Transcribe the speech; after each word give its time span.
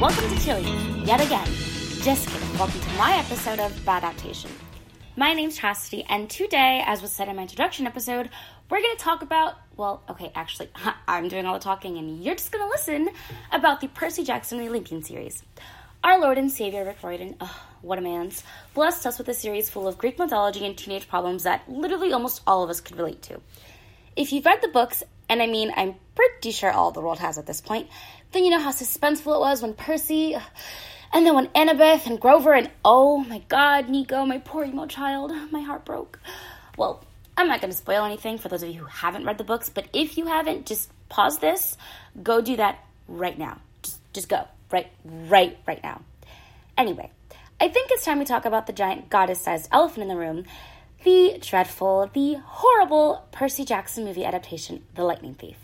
Welcome 0.00 0.30
to 0.30 0.44
Chili, 0.44 0.62
yet 1.02 1.20
again. 1.20 1.44
Just 2.02 2.28
kidding. 2.28 2.56
Welcome 2.56 2.80
to 2.80 2.90
my 2.90 3.16
episode 3.16 3.58
of 3.58 3.84
Bad 3.84 4.04
Adaptation. 4.04 4.48
My 5.16 5.32
name's 5.32 5.58
Chasity, 5.58 6.06
and 6.08 6.30
today, 6.30 6.84
as 6.86 7.02
was 7.02 7.10
said 7.10 7.28
in 7.28 7.34
my 7.34 7.42
introduction 7.42 7.84
episode, 7.84 8.30
we're 8.70 8.80
going 8.80 8.96
to 8.96 9.02
talk 9.02 9.22
about, 9.22 9.56
well, 9.76 10.04
okay, 10.08 10.30
actually, 10.36 10.68
I'm 11.08 11.26
doing 11.26 11.46
all 11.46 11.54
the 11.54 11.58
talking, 11.58 11.98
and 11.98 12.22
you're 12.22 12.36
just 12.36 12.52
going 12.52 12.64
to 12.64 12.70
listen 12.70 13.08
about 13.50 13.80
the 13.80 13.88
Percy 13.88 14.22
Jackson 14.22 14.58
and 14.58 14.68
the 14.68 14.70
Olympian 14.70 15.02
series. 15.02 15.42
Our 16.04 16.20
Lord 16.20 16.38
and 16.38 16.52
Savior 16.52 16.84
Rick 16.84 16.98
Riordan, 17.02 17.34
oh, 17.40 17.60
what 17.82 17.98
a 17.98 18.00
man's, 18.00 18.44
blessed 18.74 19.04
us 19.04 19.18
with 19.18 19.28
a 19.28 19.34
series 19.34 19.68
full 19.68 19.88
of 19.88 19.98
Greek 19.98 20.16
mythology 20.16 20.64
and 20.64 20.78
teenage 20.78 21.08
problems 21.08 21.42
that 21.42 21.68
literally 21.68 22.12
almost 22.12 22.42
all 22.46 22.62
of 22.62 22.70
us 22.70 22.80
could 22.80 22.96
relate 22.96 23.20
to. 23.22 23.40
If 24.18 24.32
you've 24.32 24.46
read 24.46 24.60
the 24.60 24.68
books, 24.68 25.04
and 25.28 25.40
I 25.40 25.46
mean, 25.46 25.72
I'm 25.76 25.94
pretty 26.16 26.50
sure 26.50 26.72
all 26.72 26.90
the 26.90 27.00
world 27.00 27.20
has 27.20 27.38
at 27.38 27.46
this 27.46 27.60
point, 27.60 27.88
then 28.32 28.44
you 28.44 28.50
know 28.50 28.58
how 28.58 28.72
suspenseful 28.72 29.36
it 29.36 29.38
was 29.38 29.62
when 29.62 29.74
Percy, 29.74 30.34
and 31.12 31.24
then 31.24 31.36
when 31.36 31.46
Annabeth 31.48 32.06
and 32.06 32.20
Grover, 32.20 32.52
and 32.52 32.68
oh 32.84 33.18
my 33.18 33.38
god, 33.48 33.88
Nico, 33.88 34.26
my 34.26 34.38
poor 34.38 34.64
emo 34.64 34.86
child, 34.86 35.30
my 35.52 35.60
heart 35.60 35.84
broke. 35.84 36.18
Well, 36.76 37.04
I'm 37.36 37.46
not 37.46 37.60
going 37.60 37.70
to 37.70 37.76
spoil 37.76 38.04
anything 38.04 38.38
for 38.38 38.48
those 38.48 38.64
of 38.64 38.70
you 38.70 38.80
who 38.80 38.86
haven't 38.86 39.24
read 39.24 39.38
the 39.38 39.44
books, 39.44 39.70
but 39.70 39.86
if 39.92 40.18
you 40.18 40.26
haven't, 40.26 40.66
just 40.66 40.90
pause 41.08 41.38
this, 41.38 41.76
go 42.20 42.40
do 42.40 42.56
that 42.56 42.84
right 43.06 43.38
now. 43.38 43.60
Just, 43.84 44.00
just 44.12 44.28
go 44.28 44.48
right, 44.72 44.90
right, 45.04 45.56
right 45.64 45.82
now. 45.84 46.02
Anyway, 46.76 47.12
I 47.60 47.68
think 47.68 47.92
it's 47.92 48.04
time 48.04 48.18
we 48.18 48.24
talk 48.24 48.46
about 48.46 48.66
the 48.66 48.72
giant 48.72 49.10
goddess-sized 49.10 49.68
elephant 49.70 50.02
in 50.02 50.08
the 50.08 50.16
room, 50.16 50.44
the 51.04 51.38
dreadful, 51.40 52.10
the 52.12 52.34
horrible 52.44 53.26
Percy 53.30 53.64
Jackson 53.64 54.04
movie 54.04 54.24
adaptation, 54.24 54.84
The 54.94 55.04
Lightning 55.04 55.34
Thief. 55.34 55.56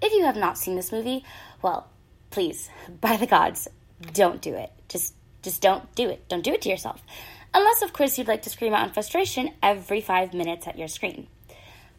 If 0.00 0.12
you 0.12 0.24
have 0.24 0.36
not 0.36 0.58
seen 0.58 0.76
this 0.76 0.92
movie, 0.92 1.24
well, 1.62 1.88
please, 2.30 2.70
by 3.00 3.16
the 3.16 3.26
gods, 3.26 3.68
don't 4.12 4.40
do 4.40 4.54
it. 4.54 4.70
Just 4.88 5.14
just 5.42 5.62
don't 5.62 5.94
do 5.94 6.08
it. 6.08 6.28
Don't 6.28 6.42
do 6.42 6.52
it 6.52 6.62
to 6.62 6.68
yourself. 6.68 7.02
Unless 7.54 7.82
of 7.82 7.92
course 7.92 8.18
you'd 8.18 8.28
like 8.28 8.42
to 8.42 8.50
scream 8.50 8.74
out 8.74 8.86
in 8.86 8.92
frustration 8.92 9.52
every 9.62 10.00
5 10.00 10.34
minutes 10.34 10.66
at 10.66 10.78
your 10.78 10.88
screen. 10.88 11.28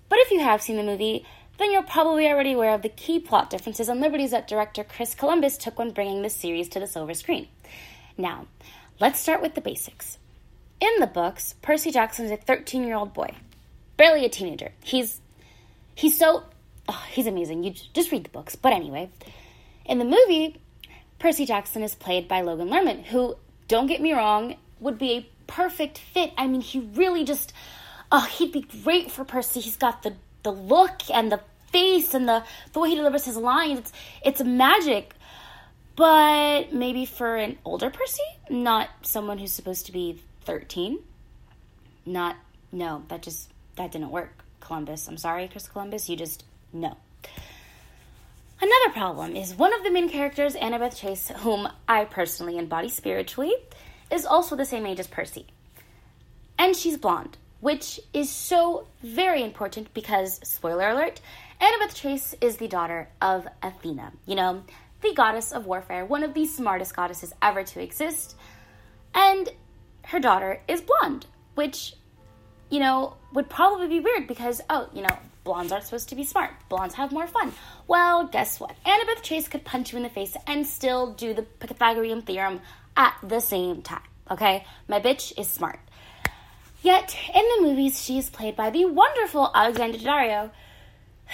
But 0.09 0.20
if 0.20 0.31
you 0.31 0.39
have 0.42 0.61
seen 0.61 0.76
the 0.76 0.83
movie, 0.83 1.26
then 1.58 1.72
you're 1.72 1.83
probably 1.83 2.28
already 2.28 2.53
aware 2.53 2.73
of 2.73 2.81
the 2.81 2.89
key 2.89 3.20
plot 3.20 3.50
differences 3.50 3.89
and 3.89 4.02
liberties 4.02 4.31
that 4.31 4.48
director 4.48 4.83
Chris 4.83 5.16
Columbus 5.16 5.58
took 5.58 5.80
when 5.80 5.92
bringing 5.92 6.22
this 6.22 6.36
series 6.36 6.70
to 6.70 6.80
the 6.80 6.88
silver 6.88 7.14
screen. 7.14 7.48
Now, 8.17 8.48
let's 9.00 9.20
start 9.20 9.42
with 9.42 9.55
the 9.55 9.61
basics. 9.61 10.17
In 10.81 10.99
the 10.99 11.08
books, 11.08 11.55
Percy 11.61 11.91
Jackson 11.91 12.25
is 12.25 12.31
a 12.31 12.38
13-year-old 12.38 13.13
boy, 13.13 13.35
barely 13.97 14.25
a 14.25 14.30
teenager. 14.30 14.72
He's 14.83 15.19
he's 15.95 16.17
so 16.17 16.44
oh, 16.89 17.05
he's 17.11 17.27
amazing. 17.27 17.63
You 17.63 17.73
just 17.94 18.11
read 18.11 18.25
the 18.25 18.30
books. 18.30 18.55
But 18.55 18.73
anyway, 18.73 19.09
in 19.86 19.99
the 19.99 20.05
movie, 20.05 20.59
Percy 21.19 21.45
Jackson 21.45 21.83
is 21.83 21.95
played 21.95 22.27
by 22.27 22.41
Logan 22.41 22.69
Lerman, 22.69 23.05
who, 23.05 23.36
don't 23.67 23.88
get 23.88 24.02
me 24.02 24.11
wrong, 24.11 24.55
would 24.80 24.97
be 24.97 25.11
a 25.11 25.30
perfect 25.47 25.99
fit. 25.99 26.33
I 26.38 26.47
mean, 26.47 26.61
he 26.61 26.80
really 26.80 27.23
just, 27.23 27.53
oh, 28.11 28.21
he'd 28.38 28.52
be 28.52 28.66
great 28.83 29.11
for 29.11 29.23
Percy. 29.23 29.59
He's 29.59 29.77
got 29.77 30.03
the, 30.03 30.16
the 30.43 30.52
look 30.52 31.09
and 31.14 31.31
the 31.31 31.41
face 31.71 32.14
and 32.14 32.27
the, 32.27 32.43
the 32.73 32.80
way 32.80 32.89
he 32.89 32.95
delivers 32.95 33.25
his 33.25 33.38
lines. 33.38 33.80
It's, 33.80 33.93
it's 34.25 34.43
magic. 34.43 35.14
But 35.95 36.73
maybe 36.73 37.05
for 37.05 37.36
an 37.36 37.58
older 37.66 37.89
Percy, 37.89 38.23
not 38.49 38.89
someone 39.02 39.38
who's 39.38 39.52
supposed 39.52 39.86
to 39.88 39.91
be 39.91 40.21
13. 40.50 40.97
Not, 42.08 42.36
no, 42.72 43.03
that 43.09 43.22
just, 43.22 43.52
that 43.75 43.92
didn't 43.92 44.09
work. 44.09 44.44
Columbus, 44.61 45.08
I'm 45.08 45.17
sorry, 45.17 45.47
Chris 45.47 45.67
Columbus, 45.67 46.09
you 46.09 46.16
just 46.16 46.44
no. 46.73 46.97
Another 48.59 48.92
problem 48.92 49.36
is 49.36 49.53
one 49.53 49.75
of 49.75 49.83
the 49.83 49.92
main 49.92 50.09
characters, 50.09 50.55
Annabeth 50.55 51.00
Chase, 51.00 51.31
whom 51.38 51.70
I 51.88 52.05
personally 52.05 52.58
embody 52.58 52.89
spiritually, 52.89 53.54
is 54.10 54.26
also 54.26 54.55
the 54.55 54.65
same 54.65 54.87
age 54.87 54.99
as 54.99 55.05
Percy. 55.05 55.45
And 56.58 56.76
she's 56.76 56.98
blonde, 56.98 57.37
which 57.60 57.99
is 58.11 58.31
so 58.31 58.87
very 59.04 59.43
important 59.43 59.93
because, 59.93 60.39
spoiler 60.43 60.89
alert, 60.89 61.21
Annabeth 61.61 61.93
Chase 61.93 62.33
is 62.42 62.58
the 62.58 62.67
daughter 62.67 63.08
of 63.21 63.48
Athena, 63.61 64.14
you 64.26 64.33
know, 64.33 64.64
the 65.02 65.14
goddess 65.14 65.52
of 65.52 65.67
warfare, 65.67 66.05
one 66.05 66.23
of 66.23 66.33
the 66.33 66.48
smartest 66.48 66.95
goddesses 66.95 67.33
ever 67.39 67.64
to 67.64 67.80
exist. 67.80 68.36
And 69.14 69.48
her 70.09 70.20
daughter 70.20 70.59
is 70.67 70.81
blonde, 70.81 71.25
which, 71.55 71.93
you 72.70 72.80
know, 72.80 73.14
would 73.33 73.47
probably 73.49 73.87
be 73.87 73.99
weird 73.99 74.27
because, 74.27 74.59
oh, 74.70 74.89
you 74.92 75.03
know, 75.03 75.17
blondes 75.43 75.71
aren't 75.71 75.86
supposed 75.86 76.09
to 76.09 76.15
be 76.15 76.23
smart. 76.23 76.52
Blondes 76.67 76.95
have 76.95 77.11
more 77.11 77.27
fun. 77.27 77.52
Well, 77.87 78.25
guess 78.25 78.59
what? 78.59 78.75
Annabeth 78.86 79.21
Chase 79.21 79.48
could 79.48 79.64
punch 79.65 79.92
you 79.92 79.98
in 79.98 80.03
the 80.03 80.09
face 80.09 80.36
and 80.48 80.65
still 80.65 81.14
do 81.14 81.33
the 81.36 81.43
Pythagorean 81.43 82.23
theorem 82.23 82.59
at 82.98 83.15
the 83.21 83.39
same 83.39 83.83
time. 83.83 84.02
Okay? 84.31 84.65
My 84.87 84.99
bitch 84.99 85.37
is 85.39 85.48
smart. 85.48 85.80
Yet, 86.81 87.15
in 87.36 87.43
the 87.43 87.67
movies, 87.67 88.02
she 88.02 88.17
is 88.17 88.31
played 88.31 88.55
by 88.55 88.71
the 88.71 88.86
wonderful 88.86 89.52
Alexandra 89.53 89.99
Daddario, 89.99 90.49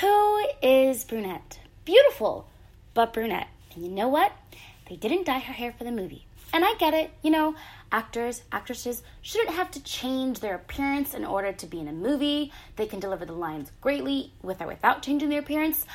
who 0.02 0.48
is 0.62 1.06
brunette. 1.06 1.60
Beautiful, 1.86 2.48
but 2.94 3.14
brunette. 3.14 3.48
And 3.74 3.86
you 3.86 3.92
know 3.92 4.10
what? 4.10 4.34
They 4.90 4.96
didn't 4.96 5.26
dye 5.26 5.40
her 5.40 5.54
hair 5.54 5.74
for 5.78 5.84
the 5.84 5.92
movie. 5.92 6.26
And 6.54 6.64
I 6.64 6.76
get 6.76 6.94
it, 6.94 7.12
you 7.22 7.32
know, 7.32 7.56
actors, 7.92 8.44
actresses 8.52 9.04
shouldn't 9.22 9.56
have 9.56 9.72
to 9.72 9.84
change 9.84 10.40
their 10.40 10.56
appearance 10.56 11.14
in 11.14 11.26
order 11.26 11.52
to 11.52 11.66
be 11.66 11.80
in 11.80 11.88
a 11.88 11.94
movie. 11.94 12.52
They 12.76 12.86
can 12.86 13.00
deliver 13.00 13.26
the 13.26 13.34
lines 13.34 13.72
greatly 13.82 14.32
with 14.42 14.62
or 14.62 14.68
without 14.68 15.02
changing 15.02 15.30
their 15.30 15.40
appearance. 15.40 15.86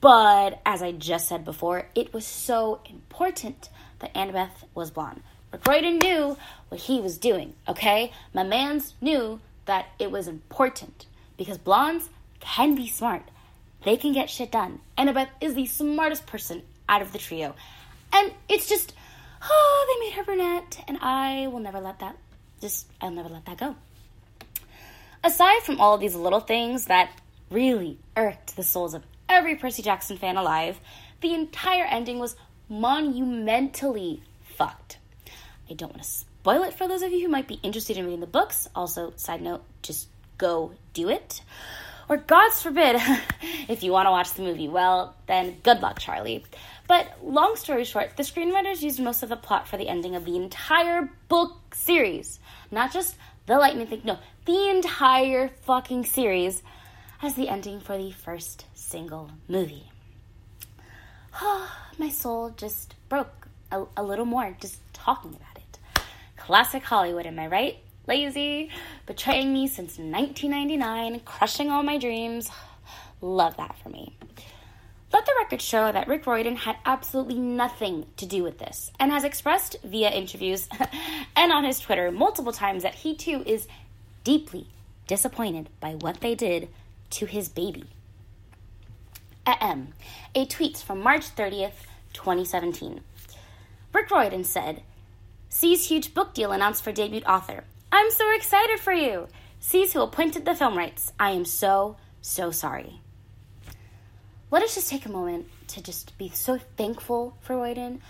But 0.00 0.60
as 0.64 0.82
I 0.82 0.92
just 0.92 1.28
said 1.28 1.44
before, 1.44 1.88
it 1.94 2.12
was 2.14 2.24
so 2.24 2.80
important 2.88 3.68
that 3.98 4.14
Annabeth 4.14 4.64
was 4.74 4.90
blonde. 4.90 5.22
Riordan 5.66 5.98
knew 5.98 6.36
what 6.68 6.80
he 6.80 7.00
was 7.00 7.18
doing, 7.18 7.54
okay? 7.66 8.12
My 8.32 8.44
mans 8.44 8.94
knew 9.00 9.40
that 9.66 9.86
it 9.98 10.10
was 10.10 10.28
important 10.28 11.06
because 11.36 11.58
blondes 11.58 12.08
can 12.40 12.74
be 12.74 12.86
smart. 12.86 13.22
They 13.84 13.96
can 13.96 14.12
get 14.12 14.30
shit 14.30 14.52
done. 14.52 14.80
Annabeth 14.96 15.28
is 15.40 15.54
the 15.54 15.66
smartest 15.66 16.26
person 16.26 16.62
out 16.88 17.02
of 17.02 17.12
the 17.12 17.18
trio. 17.18 17.54
And 18.12 18.32
it's 18.48 18.68
just 18.68 18.94
oh, 19.42 19.86
they 19.88 20.06
made 20.06 20.14
her 20.14 20.24
brunette, 20.24 20.84
and 20.88 20.98
I 21.00 21.46
will 21.48 21.60
never 21.60 21.80
let 21.80 22.00
that, 22.00 22.16
just, 22.60 22.86
I'll 23.00 23.10
never 23.10 23.28
let 23.28 23.46
that 23.46 23.58
go. 23.58 23.76
Aside 25.22 25.62
from 25.62 25.80
all 25.80 25.94
of 25.94 26.00
these 26.00 26.14
little 26.14 26.40
things 26.40 26.86
that 26.86 27.10
really 27.50 27.98
irked 28.16 28.56
the 28.56 28.62
souls 28.62 28.94
of 28.94 29.02
every 29.28 29.56
Percy 29.56 29.82
Jackson 29.82 30.16
fan 30.16 30.36
alive, 30.36 30.80
the 31.20 31.34
entire 31.34 31.84
ending 31.84 32.18
was 32.18 32.36
monumentally 32.68 34.22
fucked. 34.56 34.98
I 35.68 35.74
don't 35.74 35.90
want 35.90 36.02
to 36.02 36.08
spoil 36.08 36.62
it 36.62 36.74
for 36.74 36.88
those 36.88 37.02
of 37.02 37.12
you 37.12 37.20
who 37.20 37.28
might 37.28 37.48
be 37.48 37.58
interested 37.62 37.96
in 37.96 38.04
reading 38.04 38.20
the 38.20 38.26
books. 38.26 38.68
Also, 38.74 39.12
side 39.16 39.42
note, 39.42 39.64
just 39.82 40.08
go 40.38 40.72
do 40.94 41.08
it. 41.08 41.42
Or, 42.08 42.16
God's 42.16 42.62
forbid, 42.62 43.00
if 43.68 43.82
you 43.82 43.92
want 43.92 44.06
to 44.06 44.10
watch 44.10 44.32
the 44.32 44.42
movie, 44.42 44.68
well, 44.68 45.14
then 45.26 45.58
good 45.62 45.80
luck, 45.80 45.98
Charlie. 45.98 46.44
But 46.86 47.18
long 47.22 47.56
story 47.56 47.84
short, 47.84 48.16
the 48.16 48.22
screenwriters 48.22 48.80
used 48.82 48.98
most 48.98 49.22
of 49.22 49.28
the 49.28 49.36
plot 49.36 49.68
for 49.68 49.76
the 49.76 49.88
ending 49.88 50.16
of 50.16 50.24
the 50.24 50.36
entire 50.36 51.10
book 51.28 51.74
series. 51.74 52.40
Not 52.70 52.92
just 52.92 53.14
the 53.44 53.58
lightning 53.58 53.86
thing, 53.86 54.02
no, 54.04 54.18
the 54.46 54.70
entire 54.70 55.48
fucking 55.62 56.06
series 56.06 56.62
as 57.22 57.34
the 57.34 57.48
ending 57.48 57.80
for 57.80 57.98
the 57.98 58.10
first 58.10 58.64
single 58.74 59.30
movie. 59.48 59.90
Oh, 61.40 61.70
my 61.98 62.08
soul 62.08 62.54
just 62.56 62.94
broke 63.08 63.48
a, 63.70 63.84
a 63.96 64.02
little 64.02 64.24
more 64.24 64.56
just 64.60 64.80
talking 64.94 65.34
about 65.34 65.56
it. 65.56 65.78
Classic 66.36 66.82
Hollywood, 66.82 67.26
am 67.26 67.38
I 67.38 67.48
right? 67.48 67.78
Lazy, 68.08 68.70
betraying 69.04 69.52
me 69.52 69.68
since 69.68 69.98
1999, 69.98 71.20
crushing 71.26 71.70
all 71.70 71.82
my 71.82 71.98
dreams. 71.98 72.48
Love 73.20 73.58
that 73.58 73.76
for 73.82 73.90
me. 73.90 74.16
Let 75.12 75.26
the 75.26 75.34
record 75.38 75.60
show 75.60 75.92
that 75.92 76.08
Rick 76.08 76.26
Riordan 76.26 76.56
had 76.56 76.76
absolutely 76.86 77.38
nothing 77.38 78.06
to 78.16 78.24
do 78.24 78.42
with 78.42 78.56
this 78.56 78.90
and 78.98 79.12
has 79.12 79.24
expressed 79.24 79.76
via 79.84 80.08
interviews 80.08 80.70
and 81.36 81.52
on 81.52 81.64
his 81.64 81.80
Twitter 81.80 82.10
multiple 82.10 82.52
times 82.52 82.82
that 82.82 82.94
he 82.94 83.14
too 83.14 83.42
is 83.44 83.68
deeply 84.24 84.68
disappointed 85.06 85.68
by 85.78 85.94
what 85.94 86.22
they 86.22 86.34
did 86.34 86.70
to 87.10 87.26
his 87.26 87.50
baby. 87.50 87.84
Ahem. 89.46 89.92
A 90.34 90.46
tweet 90.46 90.78
from 90.78 91.02
March 91.02 91.36
30th, 91.36 91.84
2017. 92.14 93.02
Rick 93.92 94.10
Riordan 94.10 94.44
said, 94.44 94.82
C's 95.50 95.88
huge 95.88 96.14
book 96.14 96.32
deal 96.32 96.52
announced 96.52 96.82
for 96.82 96.92
debut 96.92 97.20
author. 97.26 97.64
I'm 97.90 98.10
so 98.10 98.34
excited 98.34 98.80
for 98.80 98.92
you. 98.92 99.28
C's 99.60 99.92
who 99.92 100.02
appointed 100.02 100.44
the 100.44 100.54
film 100.54 100.76
rights. 100.76 101.12
I 101.18 101.30
am 101.30 101.44
so, 101.44 101.96
so 102.20 102.50
sorry 102.50 103.00
let 104.50 104.62
us 104.62 104.74
just 104.74 104.88
take 104.88 105.06
a 105.06 105.10
moment 105.10 105.46
to 105.68 105.82
just 105.82 106.16
be 106.16 106.30
so 106.30 106.58
thankful 106.76 107.36
for 107.40 107.56
Riordan 107.56 108.00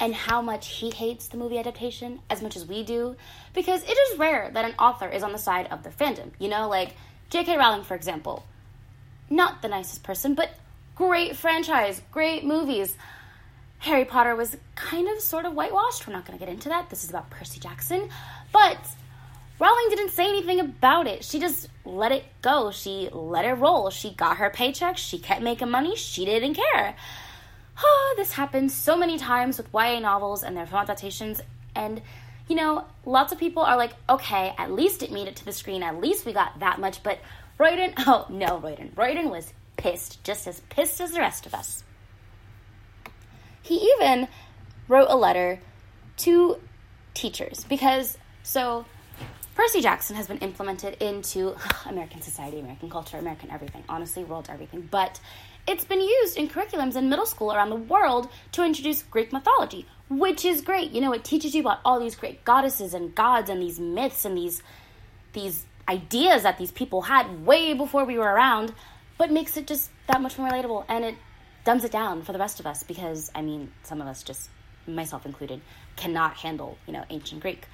and 0.00 0.14
how 0.14 0.40
much 0.40 0.68
he 0.68 0.90
hates 0.90 1.28
the 1.28 1.36
movie 1.36 1.58
adaptation 1.58 2.20
as 2.30 2.42
much 2.42 2.56
as 2.56 2.66
we 2.66 2.82
do, 2.82 3.14
because 3.52 3.82
it 3.84 3.92
is 3.92 4.18
rare 4.18 4.50
that 4.52 4.64
an 4.64 4.74
author 4.78 5.08
is 5.08 5.22
on 5.22 5.32
the 5.32 5.38
side 5.38 5.68
of 5.70 5.82
their 5.82 5.92
fandom. 5.92 6.30
You 6.38 6.48
know, 6.48 6.68
like 6.68 6.96
J.K. 7.30 7.56
Rowling, 7.56 7.84
for 7.84 7.94
example. 7.94 8.44
Not 9.28 9.62
the 9.62 9.68
nicest 9.68 10.02
person, 10.02 10.34
but 10.34 10.50
great 10.96 11.36
franchise, 11.36 12.00
great 12.10 12.44
movies. 12.44 12.96
Harry 13.78 14.04
Potter 14.04 14.34
was 14.34 14.56
kind 14.74 15.08
of 15.08 15.20
sort 15.20 15.44
of 15.44 15.54
whitewashed. 15.54 16.06
We're 16.06 16.14
not 16.14 16.24
going 16.24 16.38
to 16.38 16.44
get 16.44 16.52
into 16.52 16.70
that. 16.70 16.88
This 16.88 17.04
is 17.04 17.10
about 17.10 17.30
Percy 17.30 17.60
Jackson. 17.60 18.08
But 18.52 18.78
Rowling 19.62 19.90
didn't 19.90 20.10
say 20.10 20.28
anything 20.28 20.58
about 20.58 21.06
it. 21.06 21.22
She 21.22 21.38
just 21.38 21.68
let 21.84 22.10
it 22.10 22.24
go. 22.42 22.72
She 22.72 23.08
let 23.12 23.44
it 23.44 23.52
roll. 23.52 23.90
She 23.90 24.12
got 24.12 24.38
her 24.38 24.50
paycheck. 24.50 24.98
She 24.98 25.20
kept 25.20 25.40
making 25.40 25.70
money. 25.70 25.94
She 25.94 26.24
didn't 26.24 26.54
care. 26.54 26.96
Oh, 27.78 28.14
this 28.16 28.32
happens 28.32 28.74
so 28.74 28.96
many 28.96 29.18
times 29.18 29.58
with 29.58 29.68
YA 29.72 30.00
novels 30.00 30.42
and 30.42 30.56
their 30.56 30.66
film 30.66 30.82
adaptations. 30.82 31.40
And, 31.76 32.02
you 32.48 32.56
know, 32.56 32.86
lots 33.06 33.32
of 33.32 33.38
people 33.38 33.62
are 33.62 33.76
like, 33.76 33.92
okay, 34.10 34.52
at 34.58 34.72
least 34.72 35.00
it 35.04 35.12
made 35.12 35.28
it 35.28 35.36
to 35.36 35.44
the 35.44 35.52
screen. 35.52 35.84
At 35.84 36.00
least 36.00 36.26
we 36.26 36.32
got 36.32 36.58
that 36.58 36.80
much. 36.80 37.00
But 37.04 37.20
Riordan, 37.56 37.94
oh, 37.98 38.26
no, 38.28 38.58
Riordan. 38.58 38.90
Riordan 38.96 39.30
was 39.30 39.52
pissed, 39.76 40.24
just 40.24 40.48
as 40.48 40.58
pissed 40.70 41.00
as 41.00 41.12
the 41.12 41.20
rest 41.20 41.46
of 41.46 41.54
us. 41.54 41.84
He 43.62 43.76
even 43.96 44.26
wrote 44.88 45.06
a 45.08 45.14
letter 45.14 45.60
to 46.16 46.56
teachers 47.14 47.64
because, 47.68 48.18
so 48.42 48.86
Percy 49.54 49.82
Jackson 49.82 50.16
has 50.16 50.26
been 50.26 50.38
implemented 50.38 50.94
into 51.02 51.54
American 51.86 52.22
society, 52.22 52.58
American 52.58 52.88
culture, 52.88 53.18
American 53.18 53.50
everything, 53.50 53.84
honestly, 53.88 54.24
world 54.24 54.48
everything. 54.50 54.88
But 54.90 55.20
it's 55.66 55.84
been 55.84 56.00
used 56.00 56.36
in 56.36 56.48
curriculums 56.48 56.96
in 56.96 57.08
middle 57.08 57.26
school 57.26 57.52
around 57.52 57.70
the 57.70 57.76
world 57.76 58.28
to 58.52 58.64
introduce 58.64 59.02
Greek 59.02 59.32
mythology, 59.32 59.86
which 60.08 60.44
is 60.44 60.62
great. 60.62 60.92
You 60.92 61.02
know, 61.02 61.12
it 61.12 61.22
teaches 61.22 61.54
you 61.54 61.60
about 61.60 61.80
all 61.84 62.00
these 62.00 62.16
great 62.16 62.44
goddesses 62.44 62.94
and 62.94 63.14
gods 63.14 63.50
and 63.50 63.60
these 63.60 63.78
myths 63.78 64.24
and 64.24 64.36
these 64.36 64.62
these 65.34 65.64
ideas 65.88 66.42
that 66.42 66.58
these 66.58 66.70
people 66.70 67.02
had 67.02 67.46
way 67.46 67.74
before 67.74 68.04
we 68.04 68.18
were 68.18 68.30
around, 68.30 68.74
but 69.18 69.30
makes 69.30 69.56
it 69.56 69.66
just 69.66 69.90
that 70.06 70.20
much 70.20 70.38
more 70.38 70.48
relatable 70.48 70.84
and 70.88 71.04
it 71.04 71.14
dumbs 71.64 71.84
it 71.84 71.92
down 71.92 72.22
for 72.22 72.32
the 72.32 72.38
rest 72.38 72.60
of 72.60 72.66
us 72.66 72.82
because 72.82 73.30
I 73.34 73.42
mean, 73.42 73.70
some 73.82 74.00
of 74.00 74.06
us 74.06 74.22
just 74.22 74.48
myself 74.86 75.26
included 75.26 75.60
cannot 75.96 76.34
handle, 76.38 76.78
you 76.86 76.92
know, 76.92 77.04
ancient 77.10 77.40
Greek. 77.40 77.66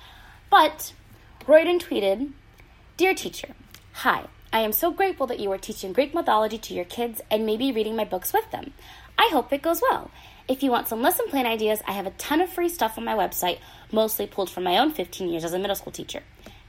But 0.50 0.92
Riordan 1.48 1.78
tweeted, 1.78 2.32
"Dear 2.98 3.14
teacher, 3.14 3.54
hi. 4.04 4.24
I 4.52 4.60
am 4.60 4.72
so 4.72 4.90
grateful 4.90 5.26
that 5.28 5.40
you 5.40 5.50
are 5.50 5.56
teaching 5.56 5.94
Greek 5.94 6.12
mythology 6.12 6.58
to 6.58 6.74
your 6.74 6.84
kids 6.84 7.22
and 7.30 7.46
maybe 7.46 7.72
reading 7.72 7.96
my 7.96 8.04
books 8.04 8.34
with 8.34 8.50
them. 8.50 8.74
I 9.16 9.30
hope 9.32 9.50
it 9.50 9.62
goes 9.62 9.80
well. 9.80 10.10
If 10.46 10.62
you 10.62 10.70
want 10.70 10.88
some 10.88 11.00
lesson 11.00 11.24
plan 11.30 11.46
ideas, 11.46 11.80
I 11.88 11.92
have 11.92 12.06
a 12.06 12.10
ton 12.10 12.42
of 12.42 12.50
free 12.50 12.68
stuff 12.68 12.98
on 12.98 13.06
my 13.06 13.14
website, 13.14 13.60
mostly 13.90 14.26
pulled 14.26 14.50
from 14.50 14.62
my 14.62 14.76
own 14.76 14.92
15 14.92 15.30
years 15.30 15.42
as 15.42 15.54
a 15.54 15.58
middle 15.58 15.74
school 15.74 15.90
teacher. 15.90 16.22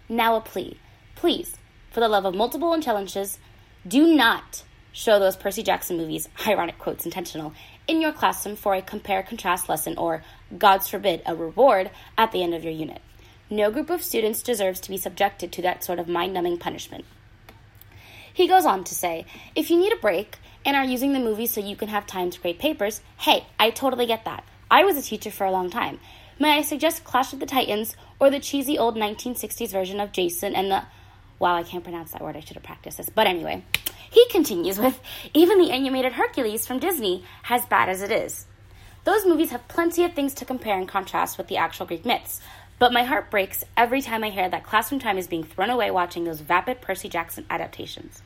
Now 0.08 0.36
a 0.38 0.40
plea. 0.40 0.80
Please, 1.14 1.58
for 1.92 2.00
the 2.00 2.08
love 2.08 2.24
of 2.24 2.34
multiple 2.34 2.74
intelligences, 2.74 3.38
do 3.86 4.16
not 4.16 4.64
show 4.94 5.20
those 5.20 5.36
Percy 5.36 5.62
Jackson 5.62 5.98
movies, 5.98 6.30
ironic 6.48 6.80
quotes 6.80 7.04
intentional, 7.04 7.52
in 7.86 8.00
your 8.00 8.14
classroom 8.14 8.56
for 8.56 8.76
a 8.76 8.82
compare 8.82 9.24
contrast 9.24 9.68
lesson 9.68 9.98
or, 9.98 10.24
God's 10.58 10.88
forbid, 10.88 11.22
a 11.26 11.36
reward 11.36 11.92
at 12.18 12.32
the 12.32 12.42
end 12.42 12.54
of 12.54 12.64
your 12.64 12.72
unit. 12.72 13.02
No 13.50 13.72
group 13.72 13.90
of 13.90 14.04
students 14.04 14.44
deserves 14.44 14.80
to 14.82 14.90
be 14.90 14.98
subjected 14.98 15.52
to 15.54 15.62
that 15.64 15.84
sort 15.84 15.98
of 15.98 16.08
mind 16.08 16.34
numbing 16.34 16.60
punishment. 16.60 17.06
He 18.32 18.48
goes 18.48 18.66
on 18.66 18.84
to 18.84 18.94
say, 18.94 19.26
if 19.56 19.70
you 19.70 19.78
need 19.78 19.92
a 19.92 19.98
break 19.98 20.38
and 20.64 20.78
are 20.78 20.86
using 20.86 21.14
the 21.14 21.20
movie 21.20 21.48
so 21.48 21.60
you 21.60 21.76
can 21.76 21.88
have 21.88 22.06
time 22.06 22.30
to 22.30 22.40
grade 22.40 22.60
papers, 22.60 23.02
hey, 23.18 23.48
I 23.60 23.72
totally 23.72 24.06
get 24.06 24.26
that. 24.26 24.44
I 24.70 24.84
was 24.84 24.98
a 24.98 25.02
teacher 25.02 25.32
for 25.32 25.46
a 25.46 25.52
long 25.52 25.70
time. 25.70 26.00
May 26.38 26.58
I 26.58 26.62
suggest 26.62 27.04
Clash 27.04 27.34
of 27.34 27.40
the 27.40 27.46
Titans 27.46 27.96
or 28.20 28.30
the 28.30 28.40
cheesy 28.40 28.78
old 28.78 28.96
1960s 28.96 29.72
version 29.72 30.00
of 30.00 30.12
Jason 30.12 30.56
and 30.56 30.72
the. 30.72 30.84
Wow, 31.40 31.56
I 31.56 31.64
can't 31.64 31.84
pronounce 31.84 32.12
that 32.12 32.22
word. 32.22 32.38
I 32.38 32.42
should 32.42 32.56
have 32.56 32.64
practiced 32.64 32.98
this. 32.98 33.10
But 33.10 33.28
anyway, 33.28 33.64
he 34.10 34.26
continues 34.30 34.78
with 34.78 35.00
even 35.34 35.60
the 35.60 35.72
animated 35.72 36.14
Hercules 36.14 36.68
from 36.68 36.80
Disney, 36.80 37.26
as 37.50 37.66
bad 37.66 37.90
as 37.90 38.02
it 38.02 38.12
is. 38.12 38.46
Those 39.06 39.26
movies 39.26 39.52
have 39.52 39.68
plenty 39.68 40.04
of 40.04 40.14
things 40.14 40.34
to 40.36 40.46
compare 40.46 40.78
and 40.78 40.88
contrast 40.88 41.38
with 41.38 41.48
the 41.48 41.58
actual 41.58 41.86
Greek 41.86 42.06
myths, 42.06 42.42
but 42.80 42.94
my 42.94 43.04
heart 43.04 43.30
breaks 43.30 43.64
every 43.76 44.02
time 44.02 44.24
I 44.24 44.30
hear 44.30 44.50
that 44.50 44.64
classroom 44.64 45.00
time 45.00 45.18
is 45.18 45.28
being 45.28 45.44
thrown 45.44 45.70
away 45.70 45.92
watching 45.92 46.24
those 46.24 46.40
vapid 46.40 46.82
Percy 46.82 47.10
Jackson 47.10 47.46
adaptations. 47.50 48.24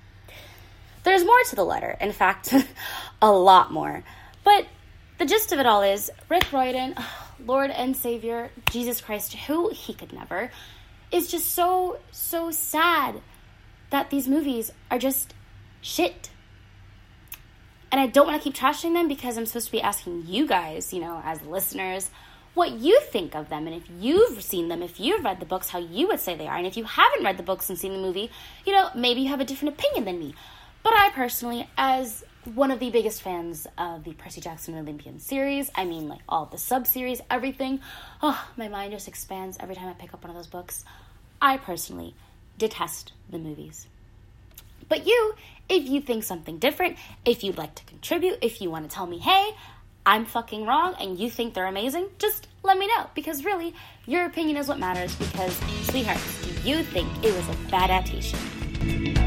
There's 1.03 1.25
more 1.25 1.43
to 1.49 1.55
the 1.55 1.65
letter, 1.65 1.97
in 1.99 2.13
fact, 2.13 2.53
a 3.21 3.31
lot 3.31 3.71
more. 3.71 4.03
But 4.43 4.67
the 5.17 5.25
gist 5.25 5.51
of 5.51 5.59
it 5.59 5.65
all 5.65 5.81
is 5.81 6.11
Rick 6.29 6.53
Riordan, 6.53 6.95
Lord 7.45 7.71
and 7.71 7.97
Savior, 7.97 8.51
Jesus 8.69 9.01
Christ, 9.01 9.33
who 9.33 9.69
he 9.69 9.93
could 9.93 10.13
never, 10.13 10.51
is 11.11 11.29
just 11.29 11.51
so, 11.51 11.99
so 12.11 12.51
sad 12.51 13.21
that 13.89 14.09
these 14.09 14.27
movies 14.27 14.71
are 14.89 14.99
just 14.99 15.33
shit. 15.81 16.29
And 17.91 17.99
I 17.99 18.07
don't 18.07 18.25
want 18.25 18.41
to 18.41 18.43
keep 18.43 18.55
trashing 18.55 18.93
them 18.93 19.07
because 19.07 19.37
I'm 19.37 19.45
supposed 19.45 19.67
to 19.67 19.71
be 19.71 19.81
asking 19.81 20.23
you 20.25 20.47
guys, 20.47 20.93
you 20.93 20.99
know, 20.99 21.21
as 21.23 21.41
listeners, 21.43 22.09
what 22.53 22.71
you 22.71 22.99
think 23.01 23.35
of 23.35 23.49
them 23.49 23.67
and 23.67 23.75
if 23.75 23.83
you've 23.99 24.41
seen 24.41 24.67
them, 24.67 24.83
if 24.83 24.99
you've 24.99 25.23
read 25.23 25.39
the 25.39 25.45
books, 25.45 25.69
how 25.69 25.79
you 25.79 26.07
would 26.07 26.19
say 26.19 26.35
they 26.35 26.47
are. 26.47 26.57
And 26.57 26.67
if 26.67 26.77
you 26.77 26.83
haven't 26.83 27.23
read 27.23 27.37
the 27.37 27.43
books 27.43 27.69
and 27.69 27.79
seen 27.79 27.93
the 27.93 27.99
movie, 27.99 28.29
you 28.65 28.73
know, 28.73 28.89
maybe 28.95 29.21
you 29.21 29.29
have 29.29 29.41
a 29.41 29.45
different 29.45 29.75
opinion 29.75 30.05
than 30.05 30.19
me. 30.19 30.35
But 30.83 30.93
I 30.93 31.09
personally, 31.11 31.67
as 31.77 32.23
one 32.53 32.69
of 32.69 32.79
the 32.79 32.89
biggest 32.89 33.21
fans 33.21 33.67
of 33.77 34.03
the 34.03 34.13
Percy 34.13 34.41
Jackson 34.41 34.77
Olympian 34.77 35.19
series, 35.19 35.71
I 35.73 35.85
mean, 35.85 36.07
like 36.07 36.19
all 36.27 36.45
the 36.45 36.57
sub 36.57 36.85
series, 36.85 37.21
everything, 37.31 37.79
oh, 38.21 38.47
my 38.57 38.67
mind 38.67 38.91
just 38.91 39.07
expands 39.07 39.57
every 39.59 39.75
time 39.75 39.87
I 39.87 39.93
pick 39.93 40.13
up 40.13 40.23
one 40.23 40.29
of 40.29 40.35
those 40.35 40.47
books. 40.47 40.83
I 41.41 41.57
personally 41.57 42.13
detest 42.57 43.13
the 43.29 43.39
movies. 43.39 43.87
But 44.89 45.07
you, 45.07 45.35
if 45.69 45.87
you 45.87 46.01
think 46.01 46.23
something 46.23 46.59
different, 46.59 46.97
if 47.25 47.43
you'd 47.43 47.57
like 47.57 47.75
to 47.75 47.83
contribute, 47.85 48.39
if 48.41 48.61
you 48.61 48.69
want 48.69 48.89
to 48.89 48.93
tell 48.93 49.07
me, 49.07 49.19
hey, 49.19 49.51
I'm 50.05 50.25
fucking 50.25 50.65
wrong 50.65 50.95
and 50.99 51.17
you 51.17 51.29
think 51.29 51.53
they're 51.53 51.65
amazing, 51.65 52.07
just 52.19 52.47
let 52.63 52.77
me 52.77 52.87
know. 52.87 53.09
Because 53.15 53.45
really, 53.45 53.73
your 54.05 54.25
opinion 54.25 54.57
is 54.57 54.67
what 54.67 54.79
matters. 54.79 55.15
Because, 55.15 55.55
sweethearts, 55.89 56.45
do 56.45 56.69
you 56.69 56.83
think 56.83 57.07
it 57.23 57.33
was 57.33 57.47
a 57.49 57.69
bad 57.69 57.89
adaptation? 57.89 59.22